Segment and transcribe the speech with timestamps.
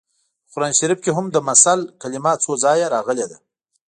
[0.49, 3.37] په قران شریف کې هم د مثل کلمه څو ځایه راغلې ده